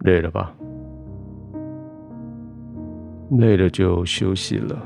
[0.00, 0.54] 累了吧？
[3.32, 4.76] 累了就休息了。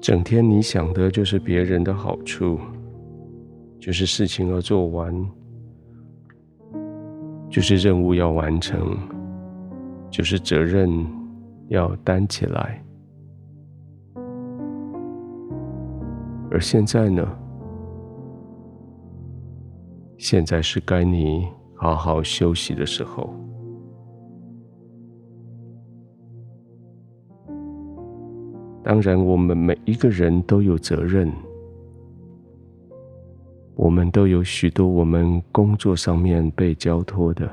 [0.00, 2.58] 整天你想的就是别人的好处，
[3.80, 5.12] 就是事情要做完，
[7.50, 8.96] 就是任务要完成，
[10.10, 10.88] 就是责任
[11.68, 12.80] 要担起来。
[16.50, 17.26] 而现在呢？
[20.18, 23.34] 现在是该你好好休息的时候。
[28.82, 31.30] 当然，我们每一个人都有责任，
[33.74, 37.50] 我们都有许多我们工作上面被交托的。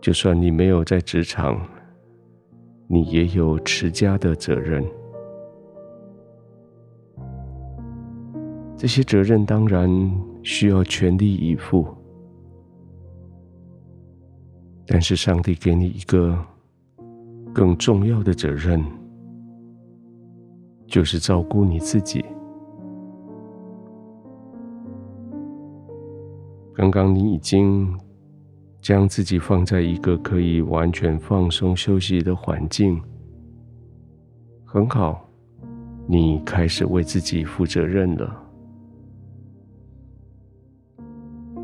[0.00, 1.60] 就算你没有在职场，
[2.86, 4.84] 你也有持家的责任。
[8.78, 9.90] 这些责任当然
[10.44, 11.84] 需要全力以赴，
[14.86, 16.38] 但是上帝给你一个
[17.52, 18.80] 更重要的责任，
[20.86, 22.24] 就是照顾你自己。
[26.72, 27.92] 刚刚你已经
[28.80, 33.02] 将自己放在一个可以完全放松休息的环境，
[34.64, 35.28] 很好，
[36.06, 38.44] 你开始为自己负责任了。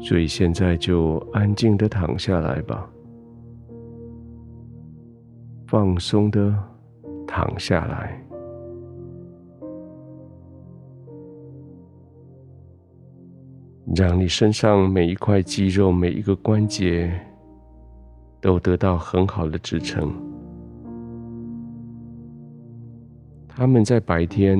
[0.04, 2.86] 所以现在就安静的躺下来吧，
[5.66, 6.54] 放松的
[7.26, 8.22] 躺下来，
[13.96, 17.10] 让你身上每一块肌肉、每一个关节
[18.42, 20.12] 都得到很好的支撑。
[23.48, 24.58] 他们在白天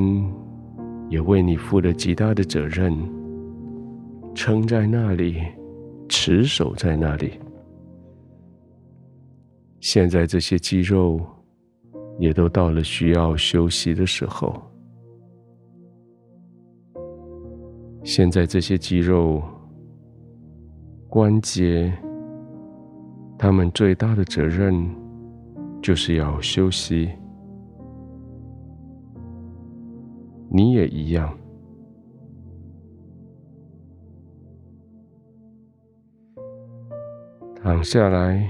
[1.11, 2.97] 也为你负了极大的责任。
[4.35, 5.41] 撑在那里，
[6.09, 7.33] 持守在那里。
[9.81, 11.21] 现在这些肌肉
[12.19, 14.61] 也都到了需要休息的时候。
[18.03, 19.43] 现在这些肌肉、
[21.09, 21.93] 关节，
[23.39, 24.75] 他们最大的责任
[25.81, 27.09] 就是要休息。
[30.51, 31.35] 你也一样。
[37.65, 38.47] 躺下来，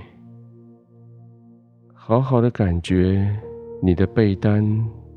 [1.94, 3.32] 好好的感觉
[3.80, 4.66] 你的被单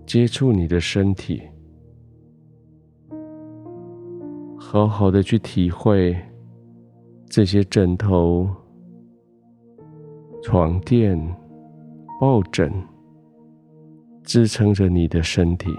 [0.05, 1.41] 接触你的身体，
[4.55, 6.15] 好好的去体会
[7.25, 8.47] 这些枕头、
[10.43, 11.19] 床垫、
[12.21, 12.71] 抱枕
[14.21, 15.75] 支撑着你的身体。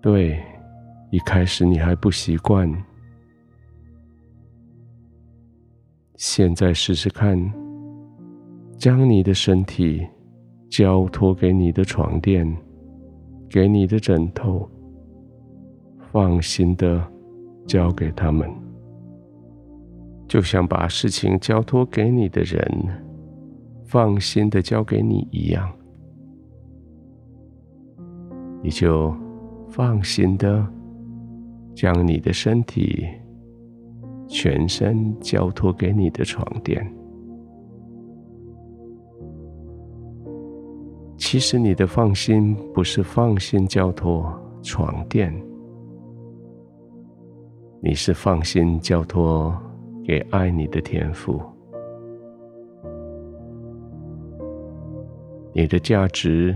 [0.00, 0.40] 对，
[1.10, 2.72] 一开始你还不习惯。
[6.16, 7.38] 现在试试看，
[8.78, 10.06] 将你的身体
[10.70, 12.56] 交托给你的床垫，
[13.50, 14.66] 给你的枕头，
[16.10, 17.06] 放心的
[17.66, 18.50] 交给他们，
[20.26, 22.66] 就像把事情交托给你的人，
[23.84, 25.70] 放心的交给你一样，
[28.62, 29.14] 你就
[29.68, 30.66] 放心的
[31.74, 33.06] 将你的身体。
[34.28, 36.94] 全身交托给你的床垫。
[41.16, 44.30] 其实你的放心不是放心交托
[44.62, 45.34] 床垫，
[47.80, 49.56] 你是放心交托
[50.04, 51.40] 给爱你的天父。
[55.52, 56.54] 你的价值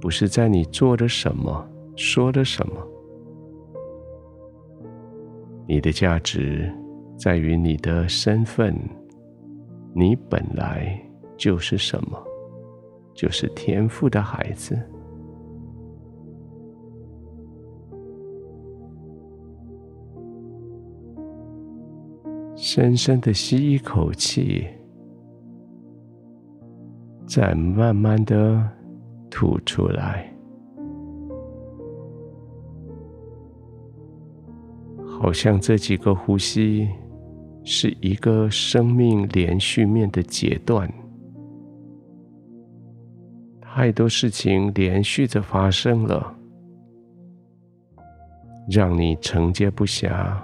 [0.00, 2.74] 不是在你做了什么、说了什么，
[5.66, 6.70] 你的价值。
[7.22, 8.76] 在于你的身份，
[9.94, 11.00] 你本来
[11.36, 12.20] 就是什么？
[13.14, 14.76] 就是天赋的孩子。
[22.56, 24.66] 深深的吸一口气，
[27.24, 28.68] 再慢慢的
[29.30, 30.28] 吐出来，
[35.06, 36.88] 好像这几个呼吸。
[37.64, 40.92] 是一个生命连续面的阶段，
[43.60, 46.36] 太多事情连续着发生了，
[48.68, 50.36] 让你承接不暇。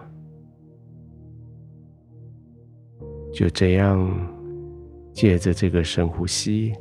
[3.33, 4.11] 就这样，
[5.13, 6.73] 借着这个深呼吸，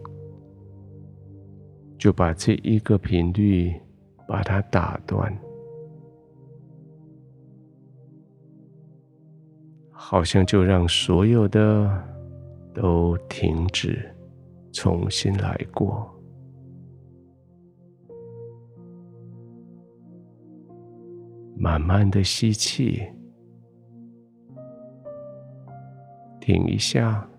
[1.98, 3.74] 就把这一个频率
[4.28, 5.32] 把它打断，
[10.10, 11.92] 好像就让所有的
[12.74, 14.10] 都停止，
[14.72, 16.10] 重新来过。
[21.58, 23.04] 慢慢的吸气，
[26.40, 27.30] 停一下，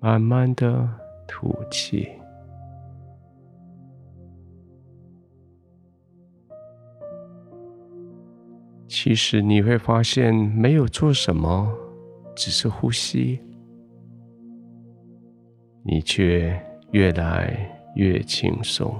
[0.00, 0.86] 慢慢的
[1.26, 2.06] 吐气。
[8.96, 11.68] 其实你会发现，没有做什么，
[12.36, 13.40] 只是呼吸，
[15.82, 16.56] 你却
[16.92, 18.94] 越来越轻松。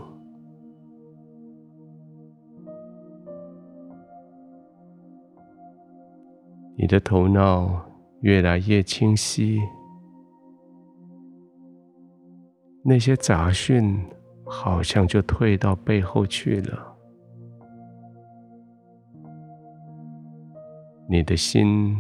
[6.77, 7.89] 你的头脑
[8.23, 9.61] 越来越清晰，
[12.83, 13.97] 那些杂讯
[14.45, 16.94] 好像就退到背后去了。
[21.09, 21.95] 你的心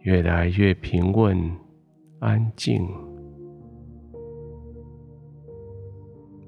[0.00, 1.38] 越来越平稳、
[2.18, 2.86] 安静，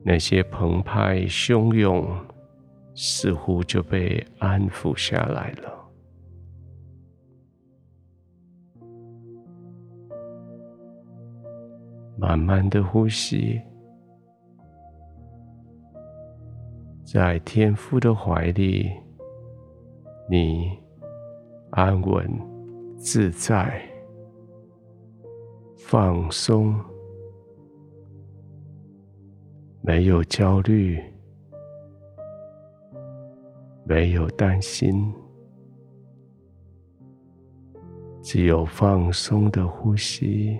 [0.04, 2.06] 那些澎湃汹涌
[2.94, 5.72] 似乎就被安抚下来了。
[12.18, 13.60] 慢慢的呼吸，
[17.04, 18.90] 在天父的怀里，
[20.28, 20.78] 你
[21.76, 22.26] 安稳、
[22.96, 23.82] 自在、
[25.76, 26.74] 放松，
[29.82, 30.98] 没有焦虑，
[33.84, 35.12] 没有担心，
[38.22, 40.58] 只有放松的呼吸。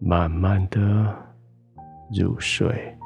[0.00, 1.16] 慢慢的
[2.12, 2.98] 入睡。